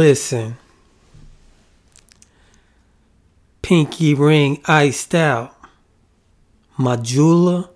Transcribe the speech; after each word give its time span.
Listen. 0.00 0.56
Pinky 3.60 4.14
ring 4.14 4.62
iced 4.64 5.14
out. 5.14 5.54
My 6.78 6.96
jeweler, 6.96 7.68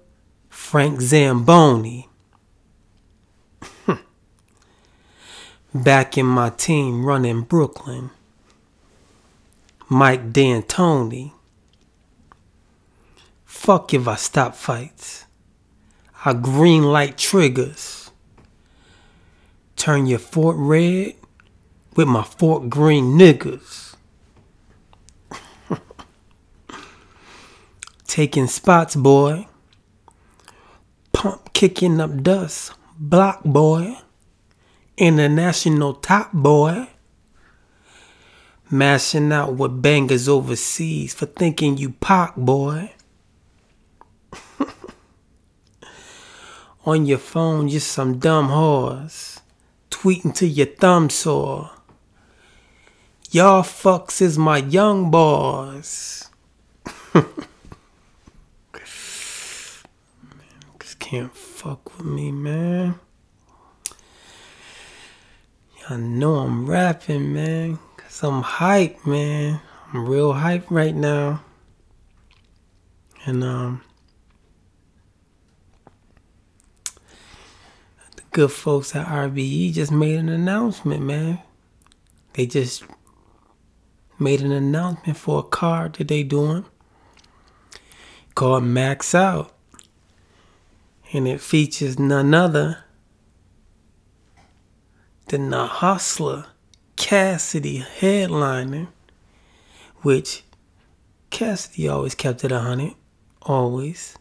Frank 0.48 1.02
Zamboni. 1.02 2.08
Hmm. 3.84 4.00
Back 5.74 6.16
in 6.16 6.24
my 6.24 6.48
team 6.48 7.04
running 7.04 7.42
Brooklyn. 7.42 8.08
Mike 9.90 10.32
D'Antoni. 10.32 11.32
Fuck 13.44 13.92
if 13.92 14.08
I 14.08 14.16
stop 14.16 14.56
fights. 14.56 15.26
I 16.24 16.32
green 16.32 16.84
light 16.84 17.18
triggers. 17.18 18.10
Turn 19.76 20.06
your 20.06 20.20
fort 20.20 20.56
red 20.58 21.16
with 21.96 22.08
my 22.08 22.22
fort 22.22 22.68
green 22.68 23.18
niggas. 23.18 23.94
Taking 28.06 28.46
spots, 28.46 28.96
boy. 28.96 29.46
Pump 31.12 31.52
kicking 31.52 32.00
up 32.00 32.22
dust. 32.22 32.72
Block, 32.98 33.42
boy. 33.44 33.96
International 34.96 35.94
top, 35.94 36.32
boy. 36.32 36.88
Mashing 38.70 39.32
out 39.32 39.54
with 39.54 39.82
bangers 39.82 40.28
overseas 40.28 41.14
for 41.14 41.26
thinking 41.26 41.76
you 41.76 41.90
pop, 41.90 42.34
boy. 42.36 42.92
On 46.84 47.06
your 47.06 47.18
phone, 47.18 47.68
just 47.68 47.92
some 47.92 48.18
dumb 48.18 48.48
whores. 48.48 49.40
Tweeting 49.90 50.34
till 50.34 50.48
your 50.48 50.66
thumb 50.66 51.08
sore. 51.10 51.70
Y'all 53.34 53.64
fucks 53.64 54.22
is 54.22 54.38
my 54.38 54.58
young 54.58 55.10
boys. 55.10 56.30
Just 60.78 61.00
can't 61.00 61.34
fuck 61.34 61.98
with 61.98 62.06
me, 62.06 62.30
man. 62.30 62.94
Y'all 65.80 65.98
know 65.98 66.36
I'm 66.36 66.70
rapping, 66.70 67.32
man. 67.32 67.80
Cause 67.96 68.22
I'm 68.22 68.40
hype, 68.40 69.04
man. 69.04 69.60
I'm 69.92 70.08
real 70.08 70.34
hype 70.34 70.70
right 70.70 70.94
now. 70.94 71.42
And 73.26 73.42
um 73.42 73.82
the 78.14 78.22
good 78.30 78.52
folks 78.52 78.94
at 78.94 79.08
RBE 79.08 79.72
just 79.72 79.90
made 79.90 80.20
an 80.20 80.28
announcement, 80.28 81.02
man. 81.02 81.40
They 82.34 82.46
just 82.46 82.84
made 84.24 84.40
an 84.40 84.52
announcement 84.52 85.18
for 85.18 85.40
a 85.40 85.42
car 85.42 85.90
that 85.90 86.08
they 86.08 86.22
doing 86.22 86.64
called 88.34 88.64
Max 88.64 89.14
Out. 89.14 89.54
And 91.12 91.28
it 91.28 91.42
features 91.42 91.98
none 91.98 92.32
other 92.32 92.84
than 95.28 95.50
the 95.50 95.66
hustler 95.66 96.46
Cassidy 96.96 97.84
headlining, 98.00 98.88
which 99.98 100.42
Cassidy 101.28 101.86
always 101.86 102.14
kept 102.14 102.44
it 102.44 102.50
a 102.50 102.60
hundred, 102.60 102.94
always. 103.42 104.16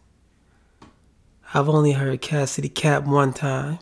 I've 1.53 1.69
only 1.69 1.93
heard 1.93 2.21
Cassidy 2.21 2.67
cap 2.67 3.05
one 3.05 3.31
time. 3.31 3.79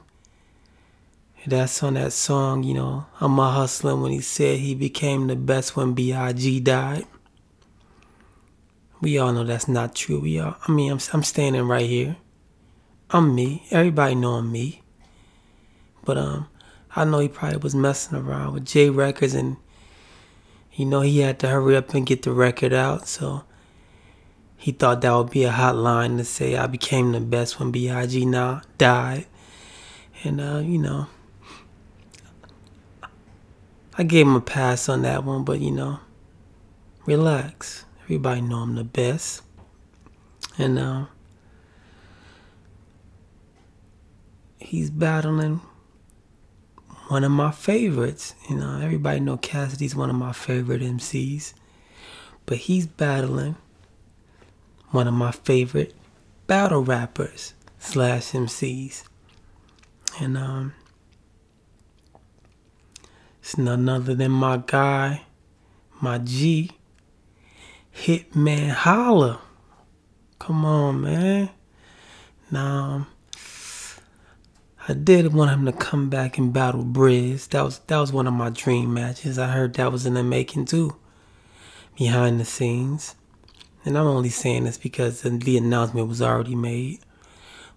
That's 1.46 1.81
on 1.81 1.96
that 1.96 2.13
song, 2.13 2.63
you 2.63 2.75
know, 2.75 3.07
I'm 3.19 3.40
a 3.40 3.50
hustler 3.50 3.96
when 3.96 4.12
he 4.12 4.22
said 4.22 4.59
he 4.59 4.75
became 4.75 5.25
the 5.25 5.35
best 5.35 5.75
when 5.75 5.94
B.I.G. 5.94 6.59
died. 6.59 7.06
We 9.02 9.18
all 9.18 9.34
know 9.34 9.44
that's 9.44 9.68
not 9.68 9.96
true. 9.96 10.19
We 10.19 10.40
all, 10.40 10.56
I 10.68 10.72
mean, 10.72 10.91
I'm, 10.91 11.00
I'm 11.13 11.24
standing 11.24 11.63
right 11.63 11.88
here. 11.88 12.18
I'm 13.09 13.34
me. 13.34 13.66
Everybody 13.72 14.13
know 14.13 14.34
I'm 14.34 14.52
me. 14.52 14.84
But 16.06 16.18
um, 16.18 16.47
I 16.96 17.06
know 17.06 17.19
he 17.19 17.28
probably 17.28 17.58
was 17.58 17.73
messing 17.73 18.18
around 18.18 18.53
with 18.53 18.66
J 18.66 18.90
Records 18.91 19.34
and 19.34 19.58
you 20.73 20.85
know 20.85 21.02
he 21.02 21.19
had 21.19 21.40
to 21.40 21.47
hurry 21.47 21.75
up 21.75 21.94
and 21.94 22.06
get 22.06 22.22
the 22.22 22.31
record 22.31 22.72
out, 22.72 23.08
so 23.08 23.44
he 24.58 24.72
thought 24.72 25.02
that 25.02 25.12
would 25.13 25.31
be 25.31 25.44
a 25.44 25.52
hot 25.52 25.75
line 25.75 26.18
to 26.18 26.23
say 26.23 26.56
I 26.56 26.68
became 26.68 27.12
the 27.12 27.19
best 27.19 27.59
when 27.59 27.72
B.I.G. 27.72 28.25
now 28.25 28.62
died. 28.78 29.25
And 30.23 30.40
uh, 30.40 30.59
you 30.59 30.78
know, 30.78 31.08
I 33.97 34.03
gave 34.03 34.25
him 34.25 34.35
a 34.35 34.41
pass 34.41 34.88
on 34.88 35.02
that 35.02 35.24
one, 35.24 35.44
but 35.44 35.59
you 35.59 35.72
know, 35.72 36.00
relax. 37.06 37.85
Everybody 38.03 38.41
know 38.41 38.57
I'm 38.57 38.75
the 38.75 38.84
best. 38.84 39.41
And 40.57 40.79
uh, 40.79 41.06
he's 44.59 44.90
battling 44.90 45.62
one 47.09 47.24
of 47.24 47.31
my 47.31 47.52
favorites. 47.52 48.35
You 48.50 48.57
know, 48.57 48.79
everybody 48.81 49.19
know 49.19 49.38
Cassidy's 49.38 49.96
one 49.96 50.09
of 50.09 50.16
my 50.16 50.31
favorite 50.31 50.81
MCs. 50.81 51.53
But 52.46 52.58
he's 52.59 52.88
battling 52.88 53.56
one 54.91 55.08
of 55.08 55.13
my 55.13 55.31
favorite 55.31 55.94
battle 56.47 56.84
rappers 56.84 57.53
slash 57.79 58.31
MCs. 58.31 59.03
And 60.19 60.38
um 60.38 60.73
it's 63.41 63.57
none 63.57 63.90
other 63.90 64.13
than 64.13 64.31
my 64.31 64.62
guy, 64.66 65.24
my 66.00 66.19
G, 66.19 66.72
Hitman 67.94 68.69
Holla. 68.69 69.41
Come 70.38 70.63
on, 70.63 71.02
man. 71.02 71.50
Now, 72.52 73.07
I 74.88 74.94
did 74.94 75.34
want 75.34 75.52
him 75.52 75.66
to 75.66 75.72
come 75.72 76.09
back 76.09 76.38
and 76.38 76.53
battle 76.53 76.84
Briz. 76.84 77.50
That 77.50 77.63
was 77.63 77.79
that 77.79 77.97
was 77.97 78.13
one 78.13 78.28
of 78.28 78.34
my 78.34 78.50
dream 78.50 78.94
matches. 78.94 79.40
I 79.40 79.47
heard 79.47 79.73
that 79.75 79.91
was 79.91 80.06
in 80.06 80.13
the 80.13 80.23
making 80.23 80.66
too, 80.66 80.96
behind 81.97 82.40
the 82.40 82.46
scenes. 82.46 83.16
And 83.84 83.97
I'm 83.97 84.06
only 84.06 84.29
saying 84.29 84.66
this 84.66 84.78
because 84.78 85.22
the 85.22 85.58
announcement 85.58 86.08
was 86.08 86.22
already 86.22 86.56
made. 86.56 87.00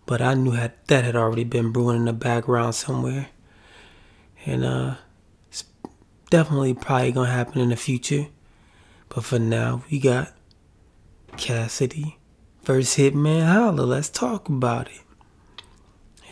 But 0.07 0.21
I 0.21 0.35
knew 0.35 0.53
that 0.53 0.87
that 0.89 1.05
had 1.05 1.17
already 1.17 1.45
been 1.45 1.73
brewing 1.73 1.97
in 1.97 2.05
the 2.05 2.13
background 2.13 2.75
somewhere. 2.75 3.29
And 4.45 4.65
uh 4.65 4.97
definitely 6.35 6.75
probably 6.75 7.13
gonna 7.13 7.31
happen 7.31 7.61
in 7.61 7.69
the 7.69 7.77
future. 7.77 8.27
But 9.09 9.23
for 9.23 9.39
now, 9.39 9.85
we 9.89 10.01
got 10.01 10.35
Cassidy 11.37 12.19
versus 12.65 12.97
Hitman 12.97 13.47
Holla. 13.47 13.83
Let's 13.83 14.09
talk 14.09 14.49
about 14.49 14.89
it. 14.89 15.01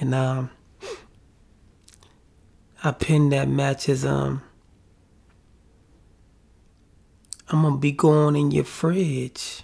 And 0.00 0.12
um 0.12 0.50
I 2.82 2.90
pinned 2.90 3.32
that 3.32 3.48
match 3.48 3.88
as 3.88 4.04
um 4.04 4.42
I'm 7.48 7.62
gonna 7.62 7.76
be 7.76 7.92
going 7.92 8.34
in 8.34 8.50
your 8.50 8.64
fridge 8.64 9.62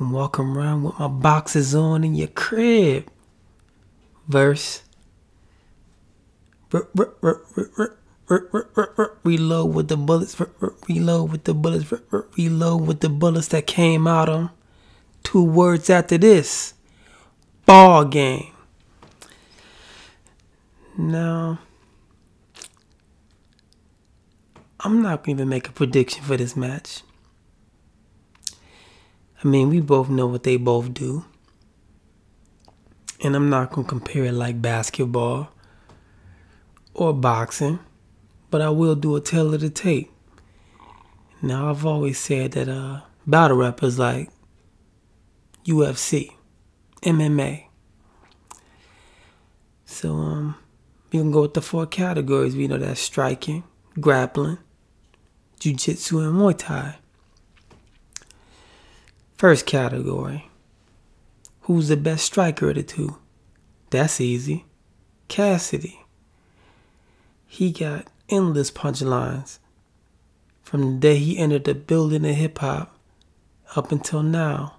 and 0.00 0.10
walking 0.10 0.46
around 0.46 0.82
with 0.82 0.98
my 0.98 1.06
boxes 1.06 1.72
on 1.72 2.02
in 2.02 2.16
your 2.16 2.26
crib. 2.26 3.08
Verse 4.26 4.82
reload 8.28 9.74
with 9.74 9.88
the 9.88 9.96
bullets 9.96 10.36
reload 10.88 11.32
with 11.32 11.44
the 11.44 11.54
bullets 11.54 11.92
reload 12.36 12.86
with 12.86 13.00
the 13.00 13.08
bullets 13.08 13.48
that 13.48 13.66
came 13.66 14.06
out 14.06 14.28
of 14.28 14.50
two 15.22 15.42
words 15.42 15.90
after 15.90 16.18
this. 16.18 16.74
Ball 17.66 18.04
game. 18.06 18.52
Now, 20.96 21.58
I'm 24.80 25.02
not 25.02 25.22
going 25.22 25.36
to 25.36 25.42
even 25.42 25.48
make 25.48 25.68
a 25.68 25.72
prediction 25.72 26.24
for 26.24 26.36
this 26.36 26.56
match. 26.56 27.02
I 29.42 29.46
mean, 29.46 29.68
we 29.68 29.80
both 29.80 30.08
know 30.08 30.26
what 30.26 30.42
they 30.42 30.56
both 30.56 30.94
do. 30.94 31.24
And 33.22 33.36
I'm 33.36 33.50
not 33.50 33.70
going 33.70 33.84
to 33.84 33.88
compare 33.88 34.24
it 34.24 34.32
like 34.32 34.62
basketball 34.62 35.50
or 36.94 37.12
boxing, 37.12 37.78
but 38.50 38.60
I 38.60 38.70
will 38.70 38.94
do 38.94 39.16
a 39.16 39.20
tale 39.20 39.54
of 39.54 39.60
the 39.60 39.70
tape. 39.70 40.10
Now, 41.40 41.70
I've 41.70 41.86
always 41.86 42.18
said 42.18 42.52
that 42.52 42.68
uh, 42.68 43.02
battle 43.26 43.56
rappers 43.58 43.98
like 43.98 44.30
UFC, 45.64 46.32
MMA. 47.02 47.66
So, 49.84 50.14
um, 50.14 50.54
we 51.12 51.18
can 51.18 51.30
go 51.30 51.42
with 51.42 51.54
the 51.54 51.62
four 51.62 51.86
categories. 51.86 52.56
We 52.56 52.68
know 52.68 52.78
that's 52.78 53.00
striking, 53.00 53.64
grappling, 54.00 54.58
jiu-jitsu, 55.60 56.20
and 56.20 56.34
Muay 56.34 56.58
Thai. 56.58 56.96
First 59.36 59.66
category. 59.66 60.50
Who's 61.62 61.88
the 61.88 61.96
best 61.96 62.24
striker 62.24 62.70
of 62.70 62.76
the 62.76 62.82
two? 62.82 63.18
That's 63.90 64.20
easy. 64.20 64.64
Cassidy. 65.28 66.00
he 67.46 67.70
got 67.70 68.08
endless 68.28 68.70
punchlines 68.70 69.58
from 70.62 70.82
the 70.82 70.98
day 70.98 71.16
he 71.16 71.38
entered 71.38 71.64
the 71.64 71.74
building 71.74 72.26
of 72.26 72.34
hip 72.34 72.58
hop 72.58 72.94
up 73.74 73.90
until 73.90 74.22
now. 74.22 74.76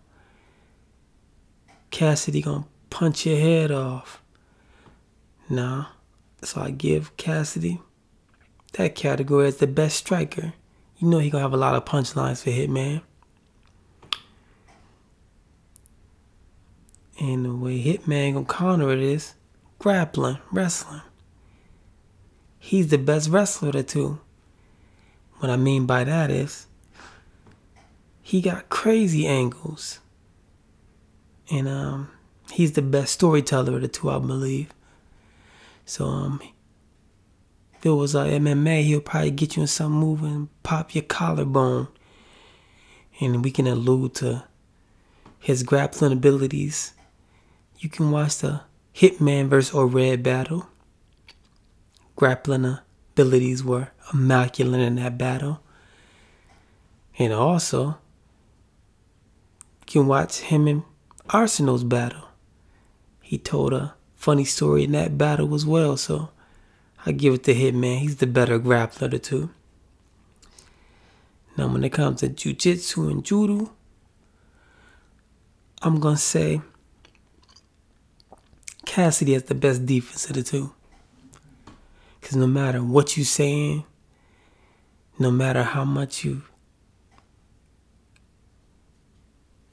Cassidy 1.91 2.41
gonna 2.41 2.65
punch 2.89 3.25
your 3.25 3.39
head 3.39 3.71
off. 3.71 4.21
Nah, 5.49 5.87
so 6.43 6.61
I 6.61 6.71
give 6.71 7.17
Cassidy 7.17 7.81
that 8.73 8.93
category 8.93 9.47
as 9.47 9.57
the 9.57 9.67
best 9.67 9.97
striker. 9.97 10.53
You 10.97 11.07
know 11.07 11.17
he 11.17 11.29
gonna 11.29 11.41
have 11.41 11.53
a 11.53 11.57
lot 11.57 11.75
of 11.75 11.85
punchlines 11.85 12.43
for 12.43 12.51
Hitman. 12.51 13.01
And 17.19 17.45
the 17.45 17.55
way 17.55 17.83
Hitman 17.83 18.33
gonna 18.33 18.45
counter 18.45 18.91
it 18.91 18.99
is 18.99 19.33
grappling, 19.79 20.37
wrestling. 20.51 21.01
He's 22.69 22.89
the 22.89 22.99
best 22.99 23.29
wrestler 23.29 23.69
of 23.69 23.73
the 23.73 23.83
two. 23.83 24.19
What 25.39 25.49
I 25.49 25.55
mean 25.55 25.87
by 25.87 26.03
that 26.03 26.29
is 26.29 26.67
he 28.21 28.41
got 28.41 28.69
crazy 28.69 29.25
angles. 29.25 29.99
And 31.49 31.67
um 31.67 32.11
he's 32.51 32.73
the 32.73 32.83
best 32.83 33.13
storyteller 33.13 33.77
of 33.77 33.81
the 33.81 33.87
two, 33.87 34.11
I 34.11 34.19
believe. 34.19 34.69
So 35.83 36.05
um 36.05 36.41
if 37.73 37.87
it 37.87 37.89
was 37.89 38.13
a 38.13 38.19
MMA, 38.19 38.83
he'll 38.83 39.01
probably 39.01 39.31
get 39.31 39.55
you 39.55 39.63
in 39.63 39.67
some 39.67 39.93
move 39.93 40.21
and 40.21 40.49
pop 40.61 40.93
your 40.93 41.05
collarbone. 41.05 41.87
And 43.19 43.43
we 43.43 43.49
can 43.49 43.65
allude 43.65 44.13
to 44.15 44.43
his 45.39 45.63
grappling 45.63 46.11
abilities 46.11 46.93
you 47.79 47.89
can 47.89 48.11
watch 48.11 48.37
the 48.37 48.61
Hitman 48.93 49.47
vs. 49.47 49.73
Red 49.73 50.21
battle. 50.21 50.67
Grappling 52.19 52.77
abilities 53.13 53.63
were 53.63 53.91
immaculate 54.13 54.81
in 54.81 54.95
that 54.95 55.17
battle. 55.17 55.61
And 57.17 57.31
also, 57.31 57.97
you 59.79 59.85
can 59.87 60.07
watch 60.07 60.39
him 60.39 60.67
in 60.67 60.83
Arsonal's 61.29 61.85
battle. 61.85 62.27
He 63.21 63.37
told 63.37 63.71
a 63.71 63.93
funny 64.15 64.43
story 64.43 64.83
in 64.83 64.91
that 64.91 65.17
battle 65.17 65.55
as 65.55 65.65
well, 65.65 65.95
so 65.95 66.31
I 67.05 67.13
give 67.13 67.35
it 67.35 67.43
to 67.43 67.53
Hitman. 67.53 67.99
He's 67.99 68.17
the 68.17 68.27
better 68.27 68.59
grappler 68.59 69.03
of 69.03 69.11
the 69.11 69.19
two. 69.19 69.51
Now, 71.55 71.69
when 71.69 71.85
it 71.85 71.93
comes 71.93 72.19
to 72.19 72.27
Jiu-Jitsu 72.27 73.07
and 73.07 73.23
Judo, 73.23 73.71
I'm 75.81 76.01
going 76.01 76.15
to 76.15 76.21
say 76.21 76.61
Cassidy 78.85 79.31
has 79.31 79.43
the 79.43 79.55
best 79.55 79.85
defense 79.85 80.29
of 80.29 80.35
the 80.35 80.43
two. 80.43 80.73
Because 82.29 82.41
no 82.41 82.45
matter 82.45 82.83
what 82.83 83.17
you 83.17 83.23
saying, 83.23 83.85
no 85.17 85.31
matter 85.31 85.63
how 85.63 85.83
much 85.83 86.23
you 86.23 86.43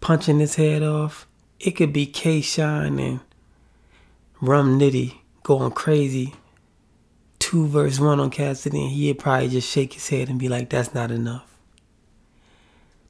punching 0.01 0.39
his 0.39 0.55
head 0.55 0.83
off, 0.83 1.29
it 1.61 1.73
could 1.73 1.93
be 1.93 2.07
K 2.07 2.41
Shine 2.41 2.99
and 2.99 3.21
Rum 4.41 4.81
Nitty 4.81 5.17
going 5.43 5.73
crazy. 5.73 6.33
Two 7.39 7.67
verse 7.67 8.01
one 8.01 8.21
on 8.21 8.31
Cassidy, 8.31 8.85
and 8.85 8.91
he'd 8.91 9.19
probably 9.19 9.51
just 9.51 9.69
shake 9.69 9.93
his 9.93 10.09
head 10.09 10.31
and 10.31 10.39
be 10.39 10.49
like, 10.49 10.71
that's 10.71 10.95
not 10.95 11.11
enough. 11.11 11.59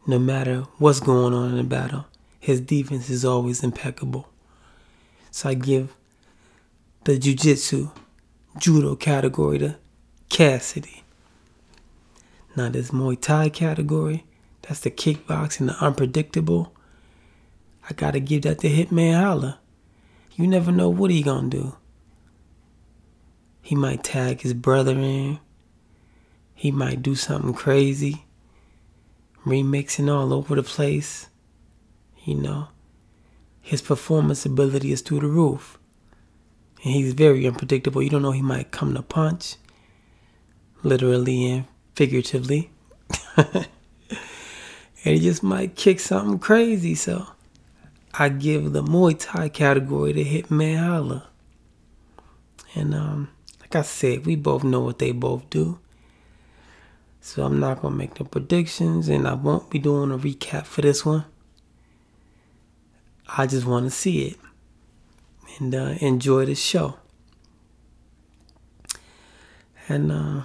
No 0.08 0.18
matter 0.18 0.62
what's 0.78 0.98
going 0.98 1.32
on 1.32 1.50
in 1.50 1.56
the 1.58 1.62
battle, 1.62 2.06
his 2.40 2.60
defense 2.60 3.08
is 3.08 3.24
always 3.24 3.62
impeccable. 3.62 4.28
So 5.30 5.50
I 5.50 5.54
give 5.54 5.94
the 7.04 7.16
jiu-jitsu, 7.16 7.92
judo 8.58 8.96
category 8.96 9.58
to 9.58 9.76
Cassidy. 10.28 11.04
Now 12.56 12.68
this 12.68 12.90
Muay 12.90 13.20
Thai 13.20 13.48
category, 13.48 14.24
that's 14.62 14.80
the 14.80 14.90
kickboxing, 14.90 15.66
the 15.66 15.84
unpredictable. 15.84 16.74
I 17.88 17.94
gotta 17.94 18.20
give 18.20 18.42
that 18.42 18.58
to 18.60 18.68
Hitman 18.68 19.20
Holla. 19.20 19.60
You 20.34 20.46
never 20.46 20.72
know 20.72 20.88
what 20.88 21.10
he 21.10 21.22
gonna 21.22 21.48
do. 21.48 21.76
He 23.62 23.74
might 23.74 24.04
tag 24.04 24.40
his 24.40 24.54
brother 24.54 24.98
in. 24.98 25.38
He 26.54 26.70
might 26.70 27.02
do 27.02 27.14
something 27.14 27.54
crazy. 27.54 28.24
Remixing 29.44 30.12
all 30.12 30.32
over 30.32 30.54
the 30.54 30.62
place. 30.62 31.28
You 32.24 32.34
know 32.36 32.68
his 33.66 33.82
performance 33.82 34.46
ability 34.46 34.92
is 34.92 35.00
through 35.00 35.18
the 35.18 35.26
roof. 35.26 35.76
And 36.86 36.94
he's 36.94 37.14
very 37.14 37.44
unpredictable. 37.48 38.00
You 38.00 38.10
don't 38.10 38.22
know 38.22 38.30
he 38.30 38.42
might 38.42 38.70
come 38.70 38.94
to 38.94 39.02
punch, 39.02 39.56
literally 40.84 41.50
and 41.50 41.64
figuratively. 41.96 42.70
and 43.36 43.66
he 45.02 45.18
just 45.18 45.42
might 45.42 45.74
kick 45.74 45.98
something 45.98 46.38
crazy. 46.38 46.94
So 46.94 47.26
I 48.14 48.28
give 48.28 48.72
the 48.72 48.84
Muay 48.84 49.16
Thai 49.18 49.48
category 49.48 50.12
to 50.12 50.22
Hitman 50.22 50.78
Holla. 50.78 51.26
And 52.76 52.94
um, 52.94 53.30
like 53.60 53.74
I 53.74 53.82
said, 53.82 54.24
we 54.24 54.36
both 54.36 54.62
know 54.62 54.82
what 54.82 55.00
they 55.00 55.10
both 55.10 55.50
do. 55.50 55.80
So 57.20 57.44
I'm 57.44 57.58
not 57.58 57.82
gonna 57.82 57.96
make 57.96 58.20
no 58.20 58.26
predictions, 58.26 59.08
and 59.08 59.26
I 59.26 59.34
won't 59.34 59.70
be 59.70 59.80
doing 59.80 60.12
a 60.12 60.18
recap 60.18 60.66
for 60.66 60.82
this 60.82 61.04
one. 61.04 61.24
I 63.36 63.48
just 63.48 63.66
want 63.66 63.86
to 63.86 63.90
see 63.90 64.28
it 64.28 64.38
and 65.58 65.74
uh, 65.74 65.94
enjoy 66.00 66.46
the 66.46 66.54
show. 66.54 66.96
And 69.88 70.10
uh, 70.10 70.42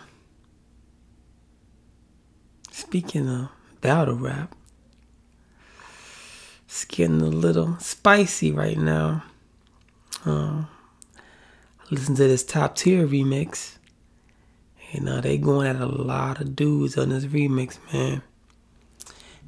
speaking 2.71 3.27
of 3.27 3.49
battle 3.81 4.15
rap, 4.15 4.55
it's 6.65 6.85
getting 6.85 7.21
a 7.21 7.25
little 7.25 7.77
spicy 7.79 8.51
right 8.51 8.77
now. 8.77 9.23
Uh, 10.25 10.65
listen 11.89 12.15
to 12.15 12.27
this 12.27 12.43
top 12.43 12.75
tier 12.75 13.07
remix. 13.07 13.77
And 14.93 15.09
uh, 15.09 15.21
they 15.21 15.37
going 15.37 15.67
at 15.67 15.77
a 15.77 15.85
lot 15.85 16.41
of 16.41 16.55
dudes 16.55 16.97
on 16.97 17.09
this 17.09 17.25
remix, 17.25 17.77
man. 17.93 18.21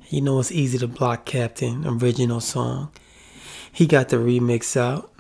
You 0.10 0.22
know 0.22 0.40
it's 0.40 0.52
Eazy 0.52 0.80
the 0.80 0.88
Block 0.88 1.26
Captain 1.26 1.86
original 1.88 2.40
song. 2.40 2.92
He 3.72 3.88
got 3.88 4.10
the 4.10 4.18
remix 4.18 4.78
out. 4.78 5.13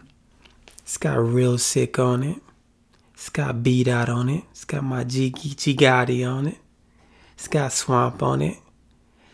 It's 0.83 0.97
got 0.97 1.17
real 1.19 1.57
sick 1.57 1.97
on 1.97 2.23
it. 2.23 2.41
It's 3.13 3.29
got 3.29 3.63
beat 3.63 3.87
out 3.87 4.09
on 4.09 4.29
it. 4.29 4.43
It's 4.51 4.65
got 4.65 4.83
my 4.83 5.05
G 5.05 5.31
Gotti 5.31 6.29
on 6.29 6.47
it. 6.47 6.57
It's 7.35 7.47
got 7.47 7.71
Swamp 7.71 8.21
on 8.21 8.41
it. 8.41 8.57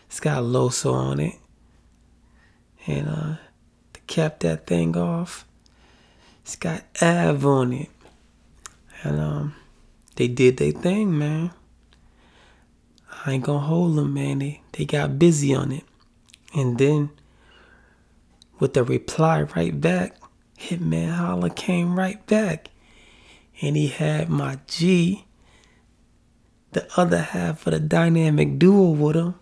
It's 0.06 0.20
got 0.20 0.44
Loso 0.44 0.92
on 0.92 1.18
it. 1.20 1.34
And 2.86 3.08
uh 3.08 3.36
to 3.92 4.00
cap 4.06 4.40
that 4.40 4.66
thing 4.66 4.96
off, 4.96 5.44
it's 6.42 6.56
got 6.56 6.84
Av 7.02 7.44
on 7.44 7.72
it. 7.72 7.90
And 9.02 9.20
um 9.20 9.54
they 10.14 10.28
did 10.28 10.58
their 10.58 10.72
thing, 10.72 11.18
man. 11.18 11.50
I 13.24 13.32
ain't 13.32 13.44
gonna 13.44 13.66
hold 13.66 13.96
them, 13.96 14.14
man. 14.14 14.38
They 14.38 14.62
they 14.72 14.84
got 14.84 15.18
busy 15.18 15.54
on 15.54 15.72
it. 15.72 15.84
And 16.54 16.78
then 16.78 17.10
with 18.60 18.74
the 18.74 18.84
reply 18.84 19.42
right 19.42 19.78
back, 19.80 20.19
Hitman 20.60 21.14
Holla 21.14 21.50
came 21.50 21.98
right 21.98 22.24
back. 22.26 22.70
And 23.62 23.76
he 23.76 23.88
had 23.88 24.28
my 24.28 24.58
G, 24.66 25.26
the 26.72 26.88
other 26.96 27.20
half 27.20 27.66
of 27.66 27.72
the 27.72 27.80
dynamic 27.80 28.58
duo 28.58 28.90
with 28.90 29.16
him, 29.16 29.34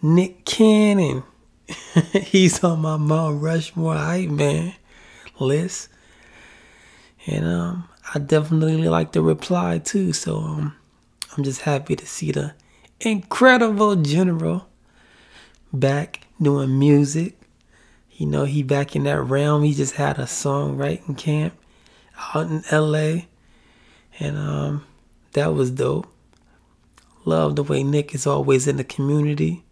Nick 0.00 0.44
Cannon. 0.44 1.22
He's 2.12 2.62
on 2.64 2.80
my 2.80 2.96
Mount 2.96 3.42
Rushmore 3.42 3.96
hype 3.96 4.30
man 4.30 4.74
list. 5.38 5.88
And 7.26 7.44
um, 7.44 7.88
I 8.14 8.18
definitely 8.20 8.88
like 8.88 9.12
the 9.12 9.20
reply 9.20 9.78
too. 9.78 10.12
So 10.12 10.38
um, 10.38 10.76
I'm 11.36 11.44
just 11.44 11.62
happy 11.62 11.96
to 11.96 12.06
see 12.06 12.32
the 12.32 12.54
incredible 13.00 13.96
general 13.96 14.68
back 15.72 16.26
doing 16.40 16.78
music 16.78 17.38
you 18.16 18.24
know, 18.24 18.44
he 18.44 18.62
back 18.62 18.96
in 18.96 19.04
that 19.04 19.20
realm. 19.20 19.62
He 19.62 19.74
just 19.74 19.96
had 19.96 20.18
a 20.18 20.26
song 20.26 20.78
songwriting 20.78 21.18
camp 21.18 21.52
out 22.34 22.46
in 22.46 22.64
LA. 22.72 23.24
And 24.18 24.38
um, 24.38 24.86
that 25.32 25.52
was 25.52 25.70
dope. 25.70 26.10
Love 27.26 27.56
the 27.56 27.62
way 27.62 27.82
Nick 27.82 28.14
is 28.14 28.26
always 28.26 28.66
in 28.66 28.78
the 28.78 28.84
community. 28.84 29.64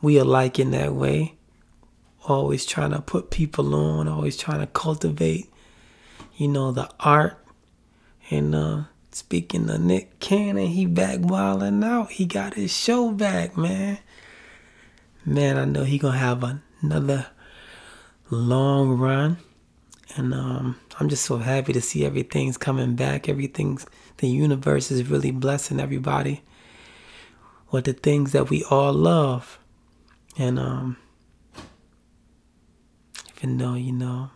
We 0.00 0.20
are 0.20 0.24
like 0.24 0.60
in 0.60 0.70
that 0.70 0.94
way. 0.94 1.34
Always 2.26 2.64
trying 2.64 2.92
to 2.92 3.00
put 3.00 3.30
people 3.30 3.74
on, 3.74 4.06
always 4.06 4.36
trying 4.36 4.60
to 4.60 4.66
cultivate, 4.68 5.52
you 6.36 6.46
know, 6.46 6.70
the 6.70 6.88
art. 7.00 7.44
And 8.30 8.54
uh, 8.54 8.82
speaking 9.10 9.68
of 9.68 9.80
Nick 9.80 10.20
Cannon, 10.20 10.68
he 10.68 10.86
back 10.86 11.18
wilding 11.20 11.82
out. 11.82 12.12
He 12.12 12.26
got 12.26 12.54
his 12.54 12.72
show 12.72 13.10
back, 13.10 13.56
man. 13.56 13.98
Man, 15.26 15.58
I 15.58 15.64
know 15.64 15.84
he 15.84 15.98
gonna 15.98 16.18
have 16.18 16.44
a 16.44 16.62
another 16.84 17.26
long 18.30 18.98
run 18.98 19.38
And 20.16 20.32
um, 20.32 20.76
I'm 20.98 21.08
just 21.08 21.24
so 21.24 21.38
happy 21.38 21.72
to 21.72 21.80
see 21.80 22.04
everything's 22.04 22.56
coming 22.56 22.94
back. 22.94 23.28
Everything's, 23.28 23.86
the 24.18 24.28
universe 24.28 24.90
is 24.90 25.08
really 25.08 25.30
blessing 25.32 25.80
everybody 25.80 26.42
with 27.70 27.84
the 27.84 27.92
things 27.92 28.32
that 28.32 28.48
we 28.48 28.62
all 28.64 28.92
love. 28.92 29.58
And 30.38 30.58
um, 30.58 30.96
even 33.38 33.58
though, 33.58 33.74
you 33.74 33.92
know, 33.92 34.30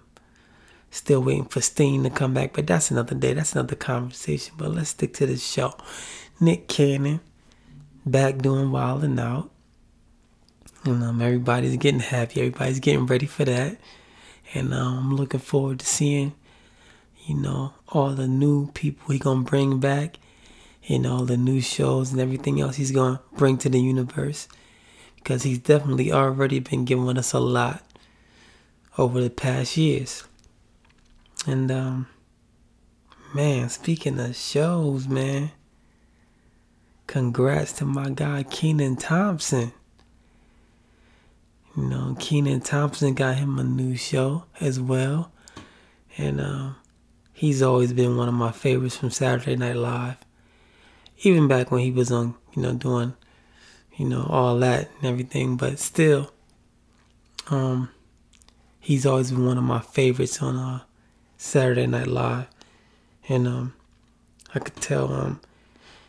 still 0.90 1.22
waiting 1.22 1.44
for 1.44 1.60
Sting 1.60 2.02
to 2.02 2.10
come 2.10 2.34
back, 2.34 2.54
but 2.54 2.66
that's 2.66 2.90
another 2.90 3.14
day. 3.14 3.34
That's 3.34 3.52
another 3.52 3.76
conversation. 3.76 4.54
But 4.58 4.74
let's 4.74 4.90
stick 4.90 5.14
to 5.14 5.26
the 5.26 5.36
show. 5.36 5.74
Nick 6.40 6.66
Cannon 6.66 7.20
back 8.04 8.38
doing 8.38 8.72
Wild 8.72 9.04
'N 9.04 9.18
Out. 9.18 9.50
And 10.84 11.02
um, 11.02 11.20
everybody's 11.20 11.76
getting 11.76 12.00
happy. 12.00 12.40
Everybody's 12.40 12.80
getting 12.80 13.06
ready 13.06 13.26
for 13.26 13.44
that. 13.44 13.78
And 14.54 14.72
um, 14.72 14.98
I'm 14.98 15.16
looking 15.16 15.40
forward 15.40 15.80
to 15.80 15.86
seeing, 15.86 16.34
you 17.26 17.36
know, 17.36 17.74
all 17.88 18.10
the 18.10 18.28
new 18.28 18.70
people 18.72 19.12
he's 19.12 19.20
gonna 19.20 19.42
bring 19.42 19.80
back, 19.80 20.18
and 20.88 21.06
all 21.06 21.24
the 21.24 21.36
new 21.36 21.60
shows 21.60 22.12
and 22.12 22.20
everything 22.20 22.60
else 22.60 22.76
he's 22.76 22.92
gonna 22.92 23.20
bring 23.36 23.58
to 23.58 23.68
the 23.68 23.80
universe, 23.80 24.48
because 25.16 25.42
he's 25.42 25.58
definitely 25.58 26.10
already 26.10 26.60
been 26.60 26.86
giving 26.86 27.18
us 27.18 27.34
a 27.34 27.38
lot 27.38 27.84
over 28.96 29.20
the 29.20 29.28
past 29.28 29.76
years. 29.76 30.24
And 31.46 31.70
um, 31.70 32.06
man, 33.34 33.68
speaking 33.68 34.18
of 34.18 34.34
shows, 34.34 35.06
man, 35.06 35.50
congrats 37.06 37.72
to 37.74 37.84
my 37.84 38.08
guy 38.08 38.44
Kenan 38.44 38.96
Thompson. 38.96 39.72
You 41.78 41.84
know, 41.84 42.16
Kenan 42.18 42.62
Thompson 42.62 43.14
got 43.14 43.36
him 43.36 43.56
a 43.56 43.62
new 43.62 43.94
show 43.94 44.46
as 44.60 44.80
well. 44.80 45.30
And 46.16 46.40
uh, 46.40 46.70
he's 47.32 47.62
always 47.62 47.92
been 47.92 48.16
one 48.16 48.26
of 48.26 48.34
my 48.34 48.50
favorites 48.50 48.96
from 48.96 49.10
Saturday 49.10 49.54
Night 49.54 49.76
Live. 49.76 50.16
Even 51.18 51.46
back 51.46 51.70
when 51.70 51.82
he 51.82 51.92
was 51.92 52.10
on, 52.10 52.34
you 52.52 52.62
know, 52.62 52.74
doing, 52.74 53.14
you 53.96 54.08
know, 54.08 54.26
all 54.28 54.58
that 54.58 54.90
and 54.96 55.06
everything. 55.06 55.56
But 55.56 55.78
still, 55.78 56.32
um, 57.48 57.90
he's 58.80 59.06
always 59.06 59.30
been 59.30 59.46
one 59.46 59.56
of 59.56 59.62
my 59.62 59.78
favorites 59.78 60.42
on 60.42 60.56
uh, 60.56 60.80
Saturday 61.36 61.86
Night 61.86 62.08
Live. 62.08 62.46
And 63.28 63.46
um, 63.46 63.74
I 64.52 64.58
could 64.58 64.74
tell 64.82 65.12
um, 65.12 65.40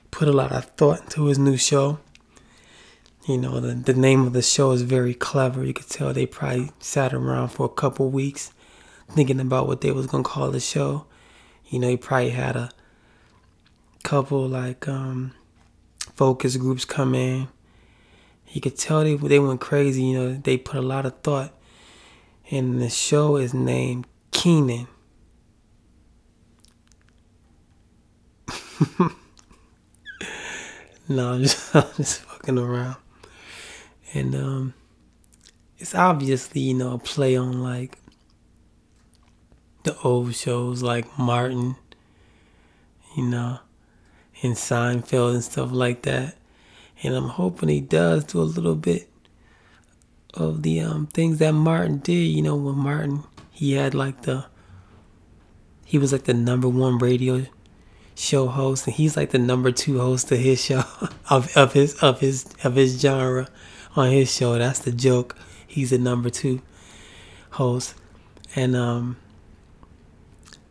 put 0.09 0.27
a 0.27 0.33
lot 0.33 0.51
of 0.51 0.65
thought 0.65 1.01
into 1.01 1.25
his 1.25 1.37
new 1.37 1.57
show. 1.57 1.99
You 3.25 3.37
know, 3.37 3.59
the, 3.59 3.75
the 3.75 3.93
name 3.93 4.25
of 4.25 4.33
the 4.33 4.41
show 4.41 4.71
is 4.71 4.81
very 4.81 5.13
clever. 5.13 5.63
You 5.63 5.73
could 5.73 5.89
tell 5.89 6.13
they 6.13 6.25
probably 6.25 6.71
sat 6.79 7.13
around 7.13 7.49
for 7.49 7.65
a 7.65 7.69
couple 7.69 8.09
weeks 8.09 8.51
thinking 9.11 9.39
about 9.39 9.67
what 9.67 9.81
they 9.81 9.91
was 9.91 10.07
gonna 10.07 10.23
call 10.23 10.51
the 10.51 10.59
show. 10.59 11.05
You 11.67 11.79
know, 11.79 11.89
he 11.89 11.97
probably 11.97 12.31
had 12.31 12.55
a 12.55 12.71
couple 14.03 14.47
like 14.47 14.87
um, 14.87 15.33
focus 16.15 16.57
groups 16.57 16.85
come 16.85 17.13
in. 17.13 17.49
You 18.47 18.61
could 18.61 18.77
tell 18.77 19.03
they 19.03 19.15
they 19.15 19.39
went 19.39 19.61
crazy. 19.61 20.03
You 20.03 20.17
know, 20.17 20.33
they 20.33 20.57
put 20.57 20.77
a 20.77 20.81
lot 20.81 21.05
of 21.05 21.19
thought. 21.21 21.53
And 22.49 22.81
the 22.81 22.89
show 22.89 23.35
is 23.35 23.53
named 23.53 24.07
Kenan 24.31 24.87
no, 31.09 31.33
I'm 31.33 31.43
just, 31.43 31.75
I'm 31.75 31.83
just 31.97 32.21
fucking 32.21 32.57
around 32.57 32.95
and 34.13 34.35
um, 34.35 34.73
it's 35.77 35.95
obviously 35.95 36.61
you 36.61 36.73
know 36.73 36.93
a 36.93 36.99
play 36.99 37.35
on 37.35 37.61
like 37.61 37.97
the 39.83 39.97
old 40.03 40.35
shows 40.35 40.81
like 40.81 41.17
Martin, 41.17 41.75
you 43.15 43.23
know, 43.23 43.59
and 44.41 44.55
Seinfeld 44.55 45.33
and 45.33 45.43
stuff 45.43 45.71
like 45.71 46.03
that. 46.03 46.35
And 47.01 47.15
I'm 47.15 47.29
hoping 47.29 47.69
he 47.69 47.79
does 47.79 48.25
do 48.25 48.39
a 48.39 48.43
little 48.43 48.75
bit 48.75 49.09
of 50.33 50.63
the 50.63 50.81
um, 50.81 51.07
things 51.07 51.39
that 51.39 51.53
Martin 51.53 51.99
did. 51.99 52.27
You 52.27 52.41
know, 52.41 52.55
when 52.55 52.75
Martin 52.75 53.23
he 53.51 53.73
had 53.73 53.93
like 53.93 54.23
the 54.23 54.45
he 55.85 55.97
was 55.97 56.11
like 56.11 56.25
the 56.25 56.33
number 56.33 56.67
one 56.67 56.97
radio 56.97 57.45
show 58.15 58.47
host, 58.47 58.85
and 58.85 58.95
he's 58.95 59.15
like 59.15 59.29
the 59.31 59.39
number 59.39 59.71
two 59.71 59.99
host 59.99 60.31
of 60.31 60.39
his 60.39 60.63
show 60.63 60.83
of 61.29 61.55
of 61.55 61.73
his 61.73 61.95
of 61.95 62.19
his 62.19 62.45
of 62.63 62.75
his 62.75 62.99
genre 62.99 63.47
on 63.99 64.11
his 64.11 64.33
show. 64.33 64.57
That's 64.57 64.79
the 64.79 64.91
joke. 64.91 65.35
He's 65.67 65.89
the 65.89 65.97
number 65.97 66.29
two 66.29 66.61
host, 67.51 67.95
and 68.55 68.75
um, 68.75 69.17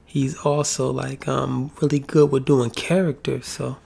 he's 0.04 0.36
also 0.38 0.90
like 0.90 1.28
um 1.28 1.70
really 1.80 1.98
good 1.98 2.30
with 2.30 2.46
doing 2.46 2.70
characters. 2.70 3.46
So 3.46 3.76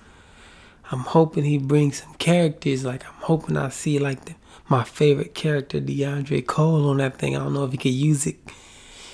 I'm 0.90 1.00
hoping 1.00 1.44
he 1.44 1.58
brings 1.58 2.02
some 2.02 2.14
characters. 2.14 2.84
Like 2.84 3.04
I'm 3.04 3.20
hoping 3.22 3.56
I 3.56 3.68
see 3.70 3.98
like 3.98 4.24
the, 4.26 4.34
my 4.68 4.84
favorite 4.84 5.34
character, 5.34 5.80
Diondre 5.80 6.46
Cole, 6.46 6.88
on 6.88 6.98
that 6.98 7.18
thing. 7.18 7.36
I 7.36 7.40
don't 7.40 7.54
know 7.54 7.64
if 7.64 7.72
he 7.72 7.78
could 7.78 7.92
use 7.92 8.26
it 8.26 8.36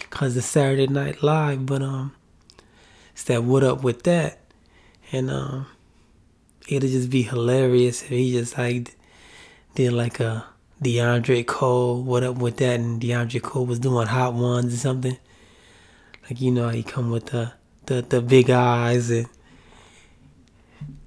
because 0.01 0.37
it's 0.37 0.47
Saturday 0.47 0.87
Night 0.87 1.23
Live, 1.23 1.65
but 1.65 1.83
um, 1.83 2.15
it's 3.13 3.25
that 3.25 3.45
what 3.45 3.65
up 3.65 3.83
with 3.83 4.03
that, 4.03 4.41
and 5.11 5.31
um, 5.31 5.67
it'll 6.69 6.89
just 6.89 7.09
be 7.09 7.23
hilarious 7.23 8.03
if 8.03 8.11
he 8.11 8.33
just 8.33 8.59
like 8.59 8.98
did 9.79 9.93
like 9.93 10.19
a 10.19 10.45
Diondre 10.83 11.47
Cole, 11.47 12.03
what 12.03 12.25
up 12.25 12.39
with 12.39 12.57
that? 12.57 12.81
And 12.81 13.01
Diondre 13.01 13.41
Cole 13.41 13.65
was 13.65 13.79
doing 13.79 14.09
hot 14.09 14.35
ones 14.35 14.75
or 14.75 14.77
something. 14.77 15.17
Like 16.25 16.41
you 16.41 16.51
know, 16.51 16.69
he 16.71 16.83
come 16.83 17.13
with 17.13 17.27
the 17.27 17.53
the 17.87 18.03
the 18.03 18.21
big 18.21 18.51
eyes 18.51 19.09
and 19.09 19.29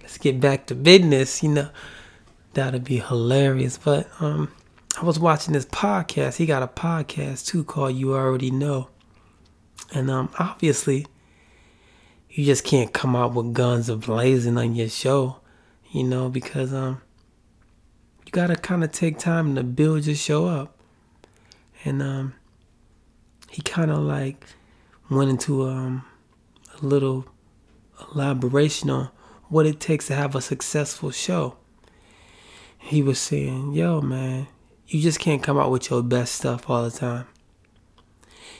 let's 0.01 0.17
get 0.17 0.39
back 0.39 0.67
to 0.67 0.75
business. 0.75 1.43
You 1.43 1.49
know, 1.49 1.69
that'd 2.53 2.85
be 2.85 2.99
hilarious. 2.99 3.77
But 3.77 4.09
um, 4.21 4.53
I 4.97 5.03
was 5.03 5.19
watching 5.19 5.51
this 5.51 5.65
podcast. 5.65 6.37
He 6.37 6.45
got 6.45 6.63
a 6.63 6.67
podcast 6.67 7.47
too 7.47 7.65
called 7.65 7.95
"You 7.95 8.13
Already 8.13 8.51
Know," 8.51 8.87
and 9.93 10.09
um, 10.09 10.29
obviously, 10.39 11.07
you 12.29 12.45
just 12.45 12.63
can't 12.63 12.93
come 12.93 13.17
out 13.17 13.33
with 13.33 13.53
guns 13.53 13.89
a 13.89 13.97
blazing 13.97 14.57
on 14.57 14.75
your 14.75 14.87
show, 14.87 15.41
you 15.91 16.05
know, 16.05 16.29
because 16.29 16.73
um 16.73 17.01
you 18.31 18.41
gotta 18.41 18.55
kind 18.55 18.81
of 18.81 18.93
take 18.93 19.19
time 19.19 19.55
to 19.55 19.63
build 19.63 20.05
your 20.05 20.15
show 20.15 20.47
up. 20.47 20.77
And 21.83 22.01
um, 22.01 22.33
he 23.49 23.61
kind 23.61 23.91
of 23.91 23.99
like 23.99 24.45
went 25.09 25.29
into 25.29 25.67
um, 25.67 26.05
a 26.81 26.85
little 26.85 27.25
elaboration 28.13 28.89
on 28.89 29.09
what 29.49 29.65
it 29.65 29.81
takes 29.81 30.07
to 30.07 30.15
have 30.15 30.33
a 30.33 30.41
successful 30.41 31.11
show. 31.11 31.57
He 32.77 33.01
was 33.03 33.19
saying, 33.19 33.73
"Yo, 33.73 33.99
man, 33.99 34.47
you 34.87 35.01
just 35.01 35.19
can't 35.19 35.43
come 35.43 35.57
out 35.57 35.69
with 35.69 35.89
your 35.89 36.01
best 36.01 36.35
stuff 36.35 36.69
all 36.69 36.83
the 36.83 36.91
time. 36.91 37.27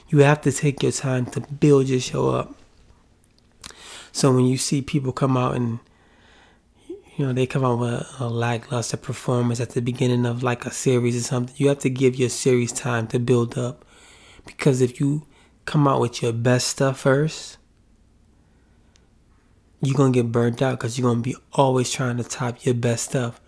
You 0.09 0.19
have 0.19 0.41
to 0.41 0.51
take 0.51 0.83
your 0.83 0.91
time 0.91 1.27
to 1.27 1.39
build 1.39 1.87
your 1.87 2.01
show 2.01 2.29
up. 2.29 2.55
So 4.11 4.33
when 4.33 4.45
you 4.45 4.57
see 4.57 4.81
people 4.81 5.13
come 5.13 5.37
out 5.37 5.55
and 5.55 5.79
you 7.15 7.25
know, 7.25 7.33
they 7.33 7.45
come 7.45 7.65
out 7.65 7.79
with 7.79 8.15
a 8.19 8.27
lackluster 8.27 8.97
performance 8.97 9.59
at 9.59 9.71
the 9.71 9.81
beginning 9.81 10.25
of 10.25 10.43
like 10.43 10.65
a 10.65 10.71
series 10.71 11.15
or 11.17 11.21
something. 11.21 11.55
You 11.57 11.67
have 11.67 11.79
to 11.79 11.89
give 11.89 12.15
your 12.15 12.29
series 12.29 12.71
time 12.71 13.07
to 13.07 13.19
build 13.19 13.57
up. 13.57 13.85
Because 14.45 14.81
if 14.81 14.99
you 14.99 15.27
come 15.65 15.87
out 15.87 16.01
with 16.01 16.21
your 16.21 16.33
best 16.33 16.67
stuff 16.67 17.01
first, 17.01 17.57
you're 19.81 19.95
to 20.13 20.23
get 20.23 20.31
burnt 20.31 20.61
out 20.61 20.79
because 20.79 20.97
you're 20.97 21.13
to 21.13 21.21
be 21.21 21.35
always 21.53 21.91
trying 21.91 22.17
to 22.17 22.23
top 22.23 22.65
your 22.65 22.75
best 22.75 23.09
stuff. 23.09 23.41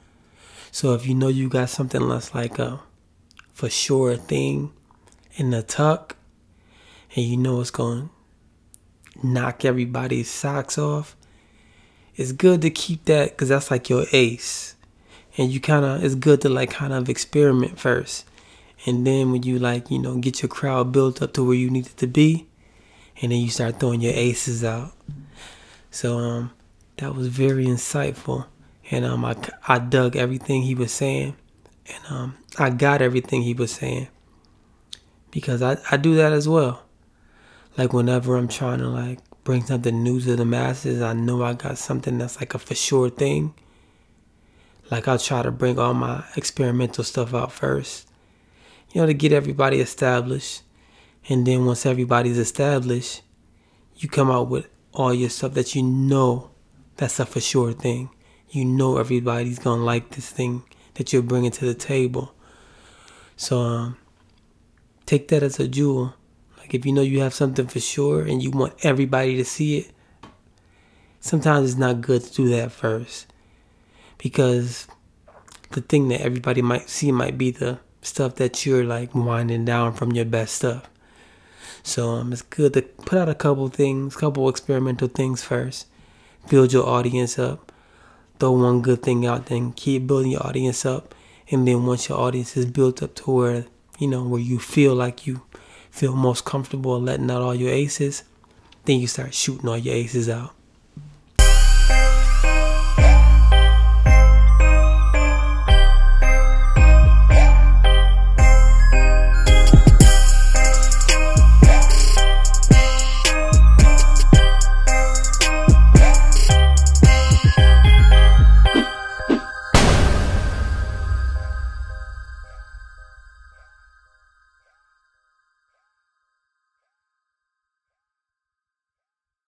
So 0.72 0.94
if 0.94 1.06
you 1.06 1.14
know 1.14 1.28
you 1.28 1.50
got 1.50 1.70
something 1.70 2.08
that's 2.10 2.34
like 2.34 2.58
a 2.60 2.82
for 3.54 3.70
sure 3.70 4.16
thing 4.16 4.74
in 5.36 5.52
the 5.52 5.62
tuck, 5.62 6.18
and 7.16 7.26
you 7.26 7.38
know 7.38 7.62
it's 7.62 7.70
to 7.72 8.10
knock 9.22 9.64
everybody's 9.64 10.30
socks 10.30 10.78
off, 10.78 11.16
it's 12.16 12.32
good 12.32 12.62
to 12.62 12.70
keep 12.70 13.06
that 13.06 13.32
because 13.32 13.50
that's 13.50 13.72
like 13.72 13.90
your 13.90 14.06
ace. 14.12 14.76
And 15.38 15.52
you 15.52 15.60
kind 15.60 15.84
of 15.84 16.04
it's 16.04 16.16
good 16.16 16.42
to 16.42 16.50
like 16.50 16.70
kind 16.72 16.94
of 16.94 17.10
experiment 17.10 17.80
first. 17.80 18.26
And 18.86 19.08
then 19.08 19.32
when 19.32 19.44
you 19.44 19.58
like 19.60 19.90
you 19.90 20.00
know 20.00 20.18
get 20.18 20.42
your 20.42 20.50
crowd 20.50 20.92
built 20.92 21.22
up 21.22 21.34
to 21.34 21.44
where 21.44 21.56
you 21.56 21.70
need 21.70 21.88
it 21.88 21.98
to 21.98 22.08
be 22.08 22.48
and 23.22 23.32
then 23.32 23.40
you 23.40 23.50
start 23.50 23.80
throwing 23.80 24.02
your 24.02 24.14
aces 24.14 24.64
out. 24.64 24.92
So 25.92 26.18
um 26.18 26.52
that 26.98 27.16
was 27.16 27.28
very 27.28 27.66
insightful. 27.66 28.46
And 28.92 29.06
um 29.06 29.26
i, 29.26 29.36
I 29.68 29.80
dug 29.80 30.16
everything 30.16 30.64
he 30.64 30.76
was 30.76 30.92
saying. 30.92 31.36
And 31.88 32.14
um 32.14 32.38
i 32.60 32.70
got 32.70 33.02
everything 33.02 33.42
he 33.42 33.54
was 33.56 33.72
saying. 33.72 34.08
Because 35.32 35.64
i 35.64 35.78
i 35.90 35.98
do 35.98 36.16
that 36.16 36.32
as 36.32 36.48
well. 36.48 36.84
Like 37.76 37.92
whenever 37.92 38.36
i'm 38.36 38.48
trying 38.48 38.80
to 38.80 38.88
like 38.88 39.20
bring 39.44 39.66
something 39.66 40.04
new 40.04 40.20
to 40.22 40.36
the 40.36 40.46
masses. 40.46 41.02
I 41.02 41.14
know 41.14 41.44
I 41.44 41.54
got 41.54 41.78
something 41.78 42.18
that's 42.18 42.40
like 42.40 42.54
a 42.54 42.60
for 42.60 42.76
sure 42.76 43.10
thing. 43.10 43.54
Like 44.90 45.08
I'll 45.08 45.20
try 45.20 45.42
to 45.42 45.52
bring 45.52 45.80
all 45.80 45.94
my 45.94 46.24
experimental 46.36 47.04
stuff 47.04 47.34
out 47.34 47.52
first, 47.52 48.08
you 48.92 49.02
know, 49.02 49.08
to 49.08 49.14
get 49.14 49.32
everybody 49.32 49.80
established. 49.80 50.62
And 51.30 51.48
then 51.48 51.66
once 51.66 51.86
everybody's 51.86 52.38
established, 52.38 53.22
you 53.98 54.10
come 54.10 54.30
out 54.30 54.50
with 54.50 54.68
all 54.94 55.14
your 55.14 55.30
stuff 55.30 55.54
that 55.54 55.74
you 55.74 55.84
know 55.84 56.52
that's 56.98 57.20
a 57.20 57.26
for 57.26 57.40
sure 57.40 57.74
thing. 57.74 58.10
You 58.50 58.66
know 58.66 58.98
everybody's 58.98 59.60
gonna 59.60 59.84
like 59.84 60.12
this 60.12 60.30
thing 60.30 60.64
that 60.96 61.12
you're 61.12 61.24
bringing 61.24 61.52
to 61.52 61.66
the 61.66 61.74
table. 61.74 62.34
So 63.36 63.60
um, 63.60 63.98
take 65.06 65.28
that 65.30 65.44
as 65.44 65.60
a 65.60 65.68
jewel. 65.68 66.14
If 66.74 66.88
you 66.88 66.92
know 66.92 67.04
you 67.04 67.20
have 67.20 67.36
something 67.36 67.68
for 67.68 67.80
sure 67.80 68.24
and 68.24 68.42
you 68.42 68.50
want 68.50 68.74
everybody 68.84 69.38
to 69.38 69.46
see 69.46 69.78
it, 69.78 69.92
sometimes 71.20 71.70
it's 71.70 71.80
not 71.80 72.02
good 72.02 72.24
to 72.24 72.34
do 72.34 72.50
that 72.50 72.72
first. 72.72 73.28
Because 74.18 74.88
the 75.70 75.82
thing 75.82 76.08
that 76.08 76.22
everybody 76.22 76.64
might 76.64 76.90
see 76.90 77.12
might 77.12 77.38
be 77.38 77.52
the 77.52 77.78
stuff 78.02 78.36
that 78.36 78.66
you're 78.66 78.84
like 78.84 79.14
winding 79.14 79.66
down 79.66 79.94
from 79.94 80.14
your 80.14 80.26
best 80.26 80.56
stuff. 80.56 80.90
So 81.84 82.10
um, 82.10 82.34
it's 82.34 82.42
good 82.42 82.74
to 82.74 82.82
put 82.82 83.20
out 83.20 83.30
a 83.30 83.36
couple 83.36 83.68
things, 83.68 84.16
couple 84.16 84.50
experimental 84.50 85.10
things 85.10 85.44
first, 85.44 85.86
build 86.50 86.74
your 86.74 86.88
audience 86.88 87.38
up, 87.38 87.72
throw 88.40 88.52
one 88.54 88.82
good 88.82 89.04
thing 89.04 89.28
out, 89.28 89.46
then 89.46 89.74
keep 89.74 90.08
building 90.08 90.32
your 90.32 90.48
audience 90.48 90.88
up, 90.88 91.14
and 91.52 91.68
then 91.68 91.86
once 91.86 92.10
your 92.10 92.18
audience 92.18 92.58
is 92.58 92.66
built 92.66 93.04
up 93.04 93.14
to 93.16 93.32
where 93.32 93.66
you 94.00 94.08
know 94.08 94.24
where 94.24 94.42
you 94.42 94.58
feel 94.58 94.96
like 94.96 95.28
you 95.28 95.42
feel 95.94 96.16
most 96.16 96.44
comfortable 96.44 97.00
letting 97.00 97.30
out 97.30 97.44
all 97.44 97.54
your 97.54 97.70
aces, 97.70 98.24
then 98.86 99.00
you 99.00 99.06
start 99.06 99.32
shooting 99.32 99.70
all 99.70 99.78
your 99.78 99.94
aces 99.94 100.28
out. 100.28 100.56